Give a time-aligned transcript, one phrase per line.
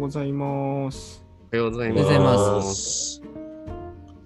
[0.00, 1.22] うございます。
[1.52, 2.02] おはようございま。
[2.32, 3.20] ます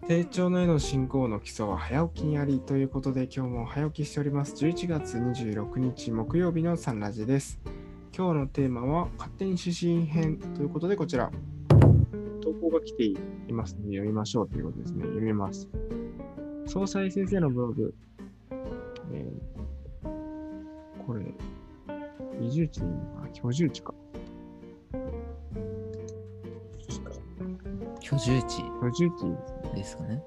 [0.06, 4.54] 成長のへの進行の基礎は早起きにありということで今日も早起きしております。
[4.54, 7.58] 11月26日木曜日のサンラジです。
[8.16, 11.32] 今日のテーマは勝手に指針編ということでこちら。
[12.40, 13.18] 投稿が来てい
[13.50, 15.02] ますので読みましょうということですね。
[15.02, 15.68] 読みます。
[16.66, 17.94] 総裁先生のブログ。
[19.12, 19.54] えー
[21.06, 21.34] これ、
[22.40, 23.92] 移住地でいいのかな居住地か。
[28.04, 30.22] 居住地居住地ですかね。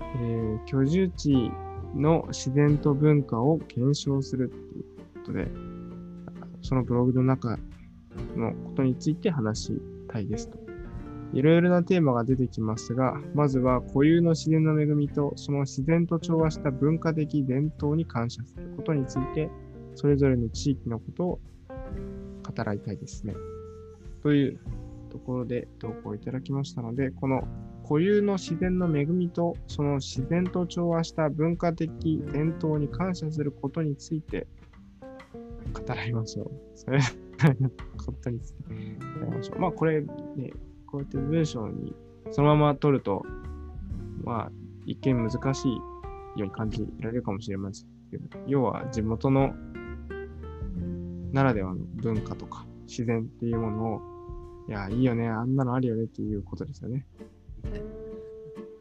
[0.00, 1.52] えー居住地
[1.94, 5.46] の自然と文化を検証するということで、
[6.62, 7.58] そのブログの中
[8.34, 9.72] のことについて話し
[10.08, 10.58] たいですと。
[11.34, 19.50] いろいろなテーマが出てきますが、まずは固有の自然の恵みとその自然と調和した文化的伝統に感謝することについて、
[19.94, 21.40] それぞれの地域のことを
[22.56, 23.34] 語らいたいですね。
[24.22, 24.58] という
[25.16, 27.42] ところで投稿いただきましたので、この
[27.88, 34.46] 固有の自然の恵みとその自然と調和した文化的伝統に感謝することについて
[35.72, 36.50] 語らいましょう。
[36.74, 37.00] それ、
[38.04, 38.64] ことについて
[39.20, 39.58] 語らいましょう。
[39.58, 40.06] まあこれね、
[40.86, 41.94] こうやって文章に
[42.30, 43.24] そのまま取ると、
[44.22, 44.52] まあ
[44.84, 45.82] 一見難しいよ
[46.40, 49.54] うに感じられるかもしれませんけど、要は地元の
[51.32, 54.15] ならではの文化とか自然っていうものを、
[54.68, 57.06] いや、いいよね、あんなのあるよねっていうことですよね。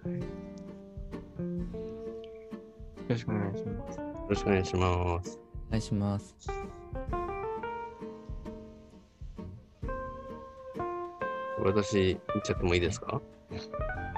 [0.04, 0.20] はい
[2.98, 4.00] よろしくお願いします。
[4.00, 5.40] よろしくお願いします。
[5.68, 6.36] お願いします。
[11.64, 13.22] 私、言っちゃってもいいですか？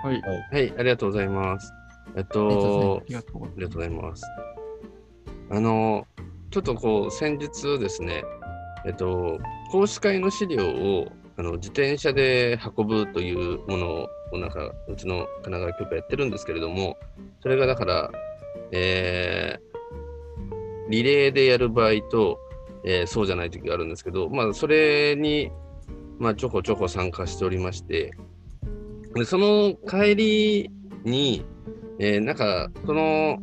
[0.03, 0.21] はい。
[0.21, 1.73] はい、ありがとうございます。
[2.15, 4.23] えっとうございとあ、りがとうございありがとうございます。
[5.49, 6.07] あの、
[6.49, 8.23] ちょっとこう、先日ですね、
[8.85, 9.39] えっと、
[9.71, 16.97] 講師会の資料をあの自転車で運ぶというものを、なんか、うちの神奈川局やってるんですけれども、
[17.41, 18.11] それがだから、
[18.71, 19.67] えー
[20.89, 22.39] リレーでやる場合と、
[22.85, 25.51] えーそうじゃない時があるんですけど、まあ、それに、
[26.17, 28.13] まあ、ちょこちょこ参加しておりまして、
[29.13, 30.71] でその帰り
[31.03, 31.45] に、
[31.99, 33.37] えーなんか、この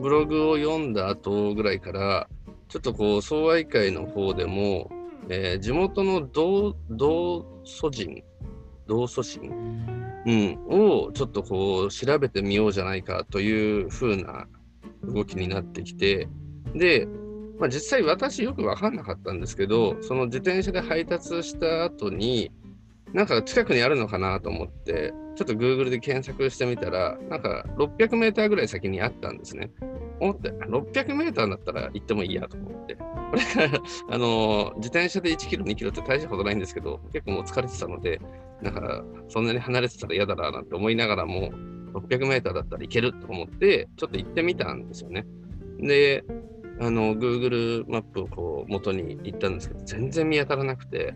[0.00, 2.28] ブログを読んだ後ぐらいから、
[2.68, 4.90] ちょっとこう、総愛会の方でも、
[5.28, 8.22] えー地元の同同祖人、
[8.86, 9.48] 同祖神、
[10.26, 14.46] うん、をちょっとこう、調べてみようじゃないかという風な
[15.04, 16.28] 動きになってきて、
[16.74, 17.06] で、
[17.58, 22.50] まあ、実際私よく分かんなかったんですけど、その自転車で配達した後に、
[23.12, 29.70] なんか近くにあるのかなと思って、ちょっと Google で検索してみたら、なんか600メーターぐらい先にあったんですね。
[30.22, 32.94] 思って、600メーターだったら行ってもいいやと思って。
[32.94, 33.02] こ
[33.36, 38.20] れが、あの、自転車で1キロ、2キロって大したことないんですけど、結構もう疲れてたので、
[38.62, 41.50] なんか、そんなに離れてたら嫌だななんて思いながらも、
[41.94, 45.26] 600メーターだったらいけると思って、ちょっと行ってみたんですよね。
[45.80, 46.24] で、
[46.80, 51.14] あの、Google マップをこう元に行ったんですけど、全然見当たらなくて、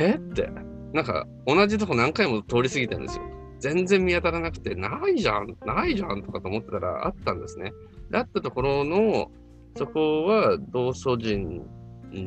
[0.00, 0.50] えって、
[0.92, 3.24] なんか同じとこ何回も通り過ぎたんですよ。
[3.60, 7.72] 全然見当たらなくて、ないじゃん、ないじゃんとかと思ってたらあったんですね。
[8.10, 9.30] であったところの、
[9.76, 11.66] そこは同祖人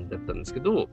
[0.10, 0.90] だったんですけど、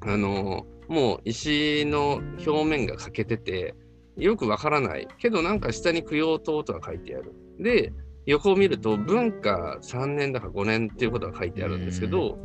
[0.00, 3.74] あの、もう石の表面が欠けてて、
[4.16, 5.08] よくわからない。
[5.18, 7.32] けどなんか下に供養塔とか書いてある。
[7.58, 7.92] で、
[8.26, 12.38] 横を見ると文化3年だか5年っていうことが書いてあるんですけど、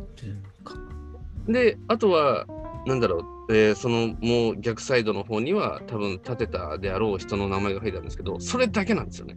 [1.48, 2.46] で、あとは、
[2.86, 9.36] なんだろう、えーそのもう逆サイドの方には多分建てたであろう人の名前が書いてあるんですけど、それだけなんですよね。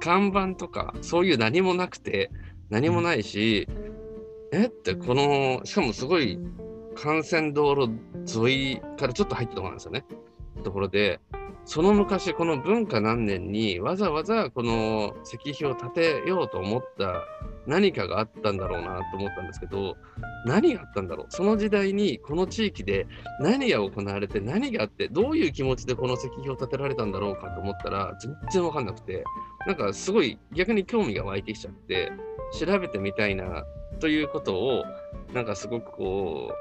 [0.00, 2.30] 看板とか、そういう何もなくて、
[2.70, 3.68] 何もないし、
[4.52, 6.38] えって、この、しかもすごい
[6.92, 7.92] 幹線道路
[8.26, 10.04] 沿いからちょっと入ったところなんですよね。
[10.64, 11.20] ところで、
[11.64, 17.24] その昔、この文化何年にわざわざこの石碑を建てようと思った
[17.66, 19.96] 何かがあったんだろうなと思ったんですけど、
[20.46, 21.26] 何があったんだろう。
[21.28, 23.06] その時代にこの地域で
[23.40, 29.24] 何が行われて何があってどういう気持ちでこの石碑を建てられたんだろうかと思ったら全然わかんなくて
[29.66, 32.12] なんかすごい逆に興味が湧いてきちゃって
[32.58, 33.64] 調べてみたいな
[34.00, 34.84] ということを
[35.34, 36.52] なんかすごくこ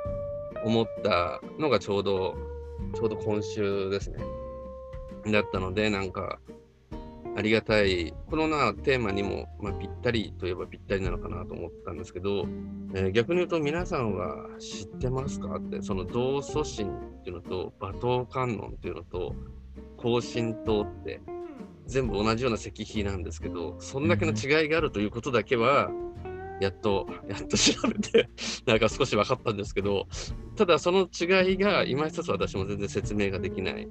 [0.64, 2.36] う思ったのがちょうど
[2.94, 4.20] ちょうど今週ですね。
[5.32, 6.40] だったのでなんか
[7.36, 12.48] ありがたい、このなテーマにも、まあ、ぴったりといえばぴったりなのかなと思ったんですけど、
[12.94, 15.56] えー逆に言うと皆さんは知ってますか？
[15.56, 19.36] って、その同祖神っていうのと馬頭観音っていうのと
[19.98, 21.22] 高神塔って
[21.86, 25.92] 全部同じような石碑なんですけど、そんだけの違いがあるということだけは、
[26.62, 28.30] やっと、やっと調べて、
[28.68, 30.08] なんか少し分かったんですけど、
[30.56, 33.88] ただその違いが今一つ私も全然説明ができない。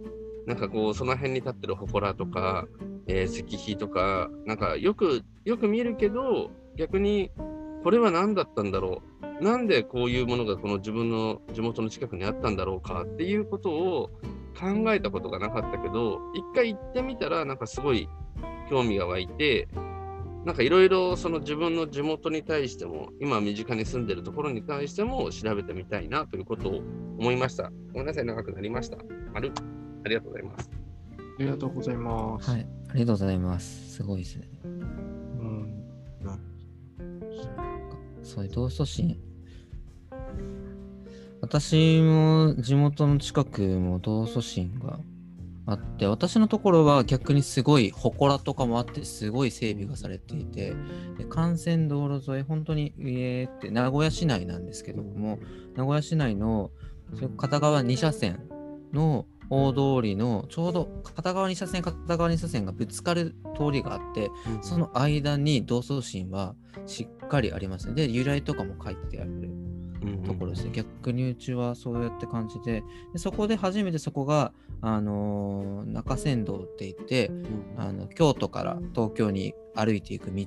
[0.47, 2.67] なんかこう、その辺に立ってる祠とか、
[3.09, 7.31] えー石碑とか、なんかよく、よく見るけど、逆に
[7.83, 9.03] これは何だったんだろ
[9.41, 9.45] う？
[9.45, 13.03] なんでこういうものがこの自分の地元の近くにあったんだろうか？
[13.03, 14.11] っていうことを
[14.59, 18.09] 考えたことがなかったけど、一回行ってみたら、なんかすごい
[18.69, 19.69] 興味が湧いて、
[20.45, 26.81] なんかいろいろその自分の地元に対しても、今身近に住んでるところに対しても調べてみたいなということを
[27.19, 27.71] 思いました。
[27.93, 28.99] ごめんなさい、長くなりました。
[29.33, 29.53] 丸、
[30.05, 30.71] ありがとうございます。
[31.19, 32.51] ありがとうございます。
[32.51, 32.78] はい。
[32.91, 33.97] ありがとうございます。
[33.97, 34.49] すごいですね。
[34.65, 35.79] うん。
[38.23, 39.19] そういう同祖神。
[41.41, 44.99] 私も地元の近くも同祖神が
[45.67, 50.75] あって、私のところは逆にすごい祠とかもあって、すごい整備がされていて、
[51.17, 55.39] で幹線道路沿い、本当に上って名古屋市内なんですけども、
[55.75, 56.71] 名古屋市内の
[57.37, 58.41] 片側2車線
[58.93, 64.31] の大通りのちょうど片側2車線片側2車線がぶつかる通りがあって
[64.63, 66.55] その間に同窓神は
[66.87, 67.95] しっかりありますね。
[67.95, 69.51] で由来とかも書いてある
[70.25, 72.83] ところですね、逆にうちはそうやって感じで。
[73.13, 77.31] でそこで初めてそこが、あのー中山道って言って
[77.77, 80.47] あの京都から東京に歩いていく道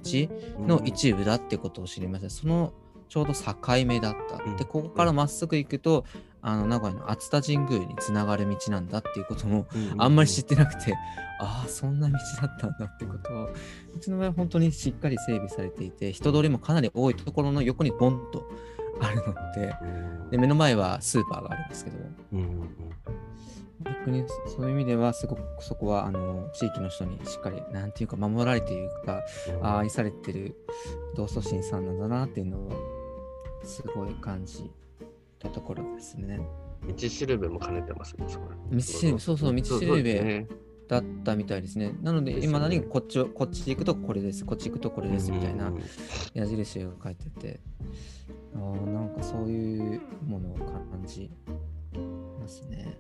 [0.59, 2.30] の一部だってことを知りました。
[2.30, 2.74] その
[3.09, 4.42] ちょうど境目だった。
[4.42, 4.56] うん。
[4.56, 6.06] で、ここからまっすぐ行くと、
[6.42, 9.68] あの名古屋の熱田神宮につながる道なんだっていうことも
[9.98, 10.96] あんまり知ってなくて、
[11.40, 13.50] ああ、そんな道だったんだってことを、
[13.96, 18.48] うちの場合は本当にしっかり整備されていて、人通りもかなり多いところの横にボンと
[19.00, 19.76] あるので、
[20.32, 21.98] で目の前はスーパーがあるんですけど、
[23.86, 24.24] 逆に
[24.56, 29.24] そういう意味では、すごくそこはあの地域の人にしっかり、なんていうか、守られているか、
[29.62, 30.56] 愛されてる
[31.16, 32.72] 同祖神さんなんだなっていうのを
[33.64, 34.72] すごい感じ
[35.42, 36.40] たところですね。
[36.88, 38.50] 道しるべも兼ねてますね、そこ。
[38.72, 40.48] 道しるべそうそう道しるべ
[40.88, 41.96] だったみたいですね。
[42.02, 45.80] なので、今何こっちをこっち行くとこれです、こっち行くとこれですみたいなうん
[46.34, 47.60] 矢印が書いてて、
[48.54, 51.32] あーなんかそういうものを感じ
[52.40, 52.98] ますね。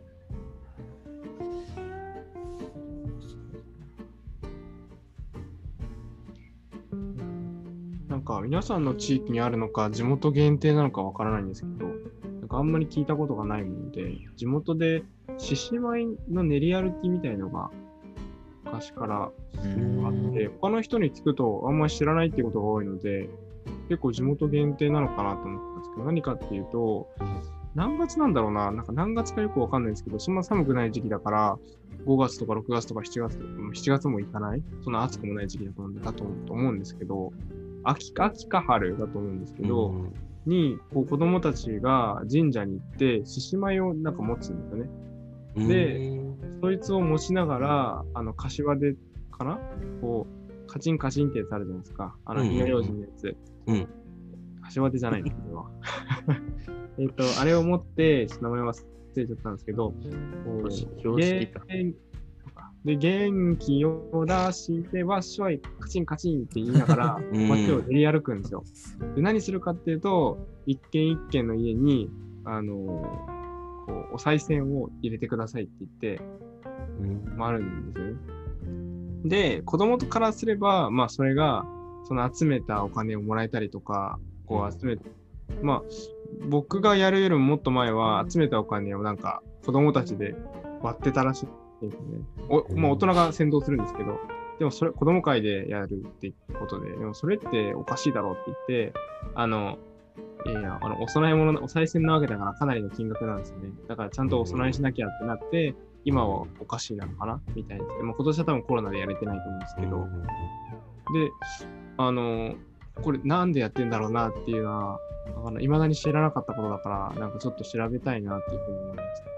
[8.07, 11.67] なんか皆さんの地域にあるのか、地元限定なのかわからないんですけ
[12.61, 15.03] あんまり聞いたことがないもので、地元で
[15.37, 17.71] 獅子舞の練り歩きみたいのが
[18.65, 19.31] 昔から
[19.63, 23.29] うんあって、他の人に聞くとあんまり知らないっていうことが多いので、
[23.89, 27.07] 結構地元限定なのかなと思ったんですけど、何かっていうと、
[27.73, 31.59] 何月なんだろうな、なんか何月かよくわかんないんですけど、そんな寒くない時期だから、
[32.05, 37.33] 5月とか6月とか7月とか、7月もいかない、そんな暑くもない時期だと思うんだと思うんですけど、
[37.83, 40.13] 秋か秋か春だと思うんですけど、うん
[40.45, 44.89] にこう子供たちが神社に行って、獅子舞をなんか持つんですよね。
[45.67, 46.21] で
[46.61, 48.95] そいつを持ちながら、あの、柏で
[49.31, 49.59] かな？
[49.99, 52.15] こう、カチンカチンってやつあるじゃないですか。
[52.25, 53.35] あの、うんうんうん火の用心のやつ。
[53.67, 53.87] うん
[54.63, 55.65] 柏手じゃないんですけど。
[56.99, 58.67] えっと、あれを持って、名前忘
[59.15, 59.93] れちゃったんですけど、
[62.85, 68.63] で、元気を出して、わっしょい、カチンカチンって言いながら、 うん街を練り歩くんですよ。
[69.15, 72.09] で、何するかっていうと、一軒一軒の家に、
[72.43, 76.23] あのこう、お賽銭を入れてくださいって言って、
[76.99, 78.41] うん回るんですよね。
[79.25, 81.65] で、子供からすれば、まあ、それが、
[82.03, 84.97] その集めたお金をもらえたりとか、こう集め、
[85.61, 85.83] まあ、
[86.49, 90.35] 僕がやるよりももっと前は、集めたお金をなんか、子供たちで
[90.81, 91.45] 割ってたらし
[91.89, 92.21] ですね。
[92.49, 94.19] おまあ、大人が先導するんですけど、
[94.59, 98.99] でもそれ、子供会でやるってことで、でもそれっておかしいだろうって言って、
[99.35, 99.77] あの、
[100.45, 103.69] いやあの、お供え物の、お賽銭なわけだからかなりの金額なんですよね。
[103.87, 107.39] だからちゃんとお供えしなきゃってなって、今はおかしいなのかな？
[107.55, 107.89] みたいです。
[108.03, 110.07] まあ、今年は多分コロナでやれてないと思うんですけど、
[111.13, 111.31] で、
[111.97, 112.55] あの、
[113.03, 114.99] これなんでやってんだろうなっていうのは、
[115.45, 119.31] あの未だに知らなかったことだから、なんかちょっと調べたいなっていうふうに思いました。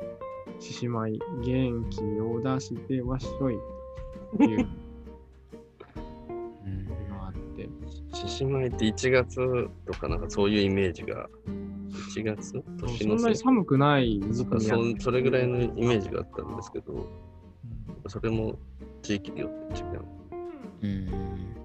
[0.59, 3.55] 獅子舞、元気を出してわっしょい。
[3.55, 3.57] っ
[4.37, 4.67] ていう
[6.65, 7.69] うんのがあって、
[8.13, 11.29] 獅子舞って1月とかなんかそういうイメージが
[12.15, 12.63] 1月？
[12.79, 14.65] 年のせそんないに寒くない時そ期
[14.97, 17.07] そそれぐらいのイメージがあったんですけど、
[18.07, 18.57] それも
[19.01, 20.05] 地域によって違う。
[20.83, 21.55] うん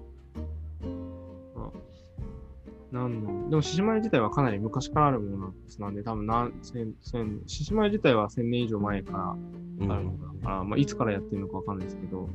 [2.99, 9.35] なんなんでも獅子舞自体はかなり昔からあるものなんですなんで、多分何千、千、獅子舞自体は1000年以上前から
[9.79, 12.29] うんあるのだから、まあ、いつからやってるのかわかんないですけど、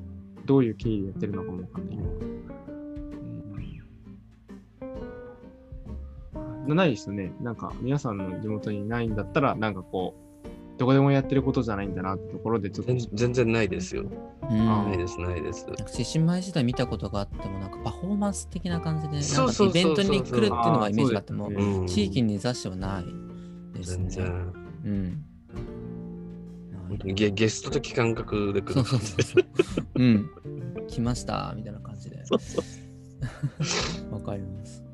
[0.47, 1.97] どういう経緯でやってるのかもわかんない。
[1.97, 2.45] うん
[6.67, 7.31] ないですよね。
[7.43, 10.24] なんか、皆さんの地元にないんだったら、なんかこう、
[10.77, 14.03] どこでもやってることじゃないんだなってところで、ちょっと全、全然ないですよ。
[14.03, 15.67] うんあないです、ないです。
[15.67, 23.05] なんか獅子舞自体見たことがあっても、なんかパフォーマンス的な感じで、そうそうそうそうなんかイベントに来るっていうのはイメージがあっても地域に座してはない
[23.79, 24.09] ですね。
[24.09, 24.53] 全然。
[24.85, 25.25] うん。
[27.15, 29.45] ゲゲスト的感覚で来るそうそうそうそう。
[29.95, 30.31] うん。
[30.89, 32.19] 来ましたみたいな感じで。
[34.11, 34.85] わかります。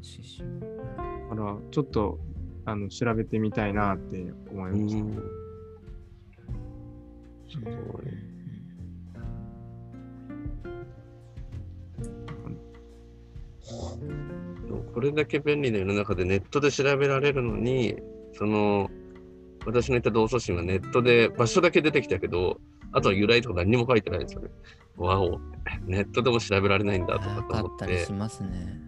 [0.00, 0.38] 獅子
[1.30, 2.18] だから、ちょっと、
[2.70, 5.00] あの、調べてみたいなって思いました。
[5.00, 5.22] うん
[7.50, 7.74] すごい
[14.98, 17.94] これだけ便利な世の中でネットで調べられるのに、
[18.32, 18.90] その、
[19.64, 22.58] 私の言った同祖神はネットで場所だけ出てきたけど、
[22.92, 24.48] あとは由来とか何にも書いてないんですよね。
[24.96, 25.38] わお、
[25.86, 28.80] ネットでも調べられないんだとかとあ思ってったりし、ますね。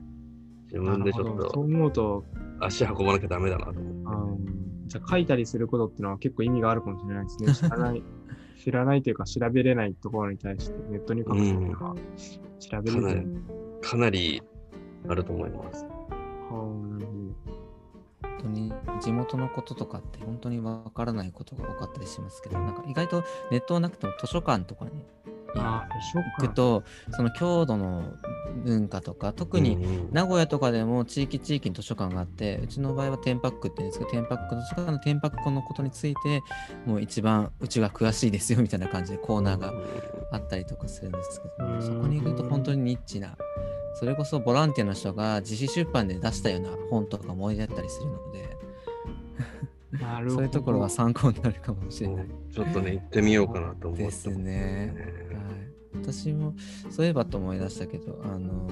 [0.64, 2.25] 自分でちょっなるほどそうと思うと、
[2.61, 4.52] 足運ばなきゃダメだなと思って。
[4.87, 7.55] じゃあ書いたりすることっていうのは結構意味があるかもしれないですね。
[7.55, 8.02] 知らない、
[8.59, 11.95] 知らないというか調べれないところに対してネットに書くっていうのは、
[12.59, 13.02] 調べれる。
[13.02, 14.43] かなりかなり
[15.09, 15.85] あると思います。
[15.85, 15.90] は
[16.50, 17.71] あ、なるほ
[18.23, 25.07] 本当に地元のこととかって本当にわからないことが分かったりしますけど、なんか意外とネットはなくても図書館とかにど。
[25.54, 28.14] 行くと、その郷土の
[28.64, 36.42] 文化とか、特に名古屋とかでも地域地域に図書館があって、うちの場合はテンパックって言うんですけど、テンパック図書館のテンパックのことについて、
[36.87, 39.73] もう一番うちが詳しいですよみたいな感じでコーナーが
[40.33, 43.37] あったりとかするんですけど、うんそこに行くと本当にニッチな、
[43.95, 48.61] それこそボランティアの人が自費出版で出したような本とかも置いてあったりするので、
[49.99, 50.37] なるほど。
[50.37, 52.26] そういうところは参考になるかもしれない。
[52.52, 54.28] ちょっとね、行ってみようかなと思ってます。
[54.28, 54.95] ですね。
[56.11, 56.55] はい、私も
[56.90, 58.69] そういえばと思い出したけど、あの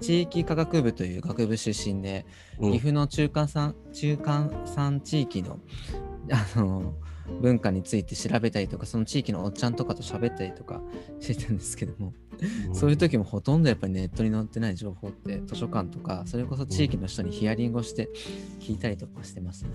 [0.00, 2.26] 地域科学部という学部出身で、
[2.58, 5.58] うん岐阜の中間産中間産地域の
[6.30, 6.94] あの
[7.40, 10.82] 文化について調べたりとかその地域のおっちゃんとかと喋ったりとか
[11.20, 12.12] してたんですけども、
[12.74, 18.10] そういう時もほとんどやっぱりネットに載ってない情報って図書館とかそれこそ地域の人にヒアリングをして
[18.60, 19.70] 聞いたりとかしてますね。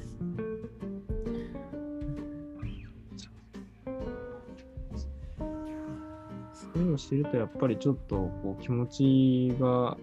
[6.73, 9.97] そういうのを知ると、やっぱりちょっとこう気持ちが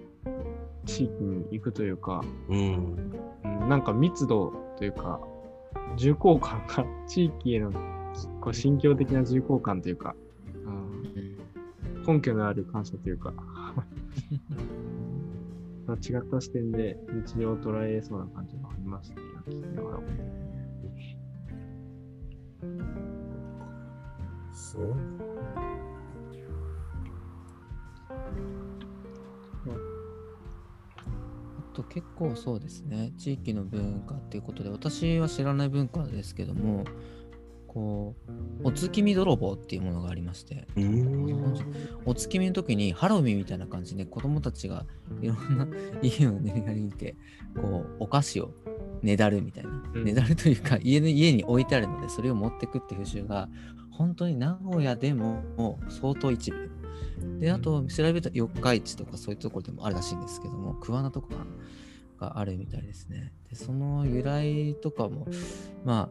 [0.85, 3.13] 地域に行くというか、うん。
[3.45, 5.21] うん、なんか密度というか、
[5.97, 7.73] 重厚感が、地域への
[8.41, 10.15] こう心境的な重厚感というか、
[10.65, 10.97] うん
[12.07, 13.85] 根拠のある感謝というか、ま
[15.95, 16.97] あ違った視点で
[17.27, 19.17] 日常を捉えそうな感じがありますね。
[24.53, 25.26] そう。
[31.59, 33.13] あと結構そうですね。
[33.19, 36.85] 地域の文化っていうことで私は知らない文化ですけども
[37.67, 38.17] こ
[38.63, 41.53] うお月見泥棒っていうものがありましてうん。
[42.07, 44.87] お月見の時にハロウィンみたいな感じで子供たちが
[45.21, 45.69] いろんな
[46.01, 47.17] 家を練り歩いて
[47.55, 48.55] こうお菓子を
[49.03, 50.05] ねだるみたいな、うん。
[50.05, 53.51] ねだるというか家の家に置いてあるのでそれを持ってくっていう風習が
[53.91, 56.71] 本当に名古屋でも相当一部
[57.41, 61.35] であと調べた四日市とかそういうところでもあるらしいんですけども桑名とか
[62.19, 63.33] があるみたいですね。
[63.51, 65.27] でその由来とかも
[65.85, 66.11] ま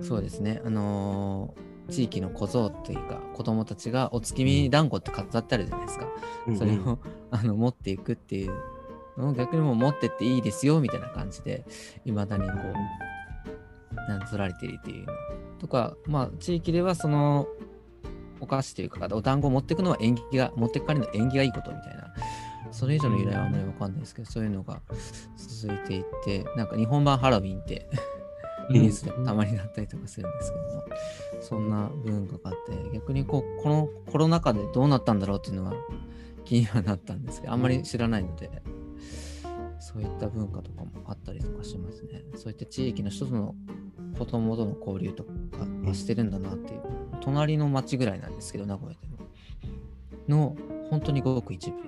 [0.00, 0.60] あそうですね。
[0.64, 6.08] あのー地域の小僧というか子供たちがお月見団子って飾ってあるじゃないですか、
[6.56, 6.98] それを、
[7.30, 8.54] あの持っていくっていう
[9.18, 11.64] のを逆にもう持ってっていいですよみたいな感じで
[12.04, 15.12] いまだにこうなん取られているっていうの
[15.58, 17.46] とかまあ地域ではその
[18.44, 22.14] お菓子というかお団子を持っていくのは縁起が持っていくからの縁起がいいことみたいな
[22.70, 24.80] それ以上の由来はあんまりわかんないですけどそういうのが
[25.36, 27.88] 続いていってなんか日本版ハロウィンって
[28.70, 30.84] ニュースでたまになったりとかするんですけども、
[31.40, 35.74] そんな文化があって、逆にこうこのコロナ禍でどうなったんだろうっていうのは
[36.44, 38.50] 気にはなったんですけど、あんまり知らないので、
[39.78, 42.22] そういった文化とかもあったりとかしますね。
[42.36, 43.54] そういった地域の人との
[44.18, 45.30] 子供との交流とか
[45.84, 46.80] はしてるんだなっていう、
[47.20, 49.14] 隣の町ぐらいなんですけど、名古屋でも。
[50.28, 50.56] の、
[50.90, 51.84] 本当にごく一部や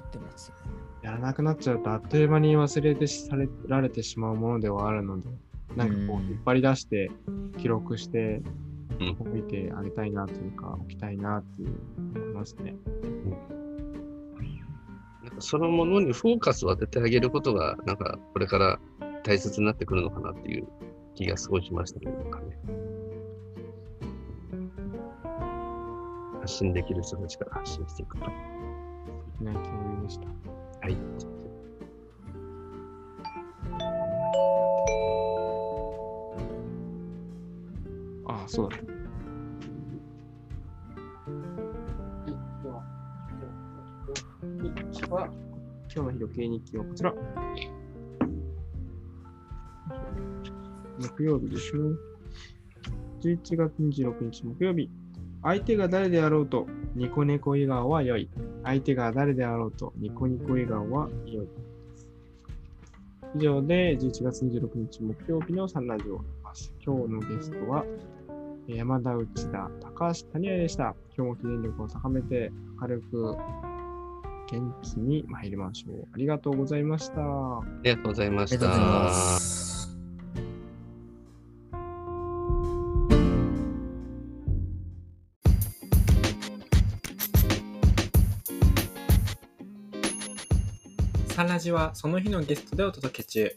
[0.00, 0.56] ってますね。
[1.02, 5.28] やらなくなっちゃうとあっという間に忘れてしされられてしまうものではあるので、
[5.76, 7.10] なんかこううん引っ張り出して
[7.58, 8.42] 記録して
[9.00, 11.70] うん置いてあげたいなというか、置きたいなっていう
[12.16, 12.74] 思いますね。
[15.22, 18.78] なんかそのものにフォーカスを当ててあげることが、なんかこれから
[19.26, 20.68] 大切になってくるのかなっていう
[21.16, 22.12] 気がすごいしましたね。
[22.12, 22.56] なんかね
[26.40, 28.24] 発信できる人たちから発信していくと。
[28.24, 28.30] 素
[29.38, 30.26] 敵なり見を言ました。
[30.26, 30.96] はい。
[38.28, 38.76] ああ、そうだ。
[45.10, 45.28] は
[45.94, 47.14] 今日の日時計日記はこちら。
[51.00, 51.96] 木曜日ですね。
[53.22, 54.90] 11月26日木曜日。
[55.42, 58.28] 相手が誰であろうと、ニコニコ笑顔は良い。
[58.64, 61.48] 相手が誰であろうと、ニコニコ笑顔は良い。
[63.36, 66.72] 以上で、11月26日木曜日のサンラジオを終ます。
[66.84, 67.84] 今日のゲストは、
[68.68, 70.96] えー山田内田、高橋谷也でした。
[71.16, 72.50] 今日も記念力を高めて、
[72.80, 73.36] 明るく、
[74.50, 76.08] 元気に参りましょう。
[76.12, 77.20] ありがとうございました。
[77.20, 79.75] ありがとうございました。
[91.66, 93.56] ジはその日のゲストでお届け中。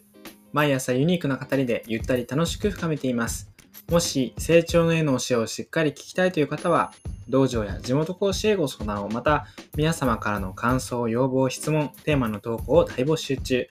[0.52, 3.52] 毎朝ユニークな語りでゆったり楽しく深めています。
[3.88, 6.92] もし成長の絵の教えをしっかり聞きたいという方は、
[7.28, 13.68] 道場や地元講師へご相談を、また皆様からの感想、要望、質問、テーマの投稿を大募集中。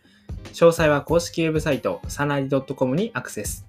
[0.53, 3.65] 詳細は公式ウェブサイト、サナリ .com にアクセス。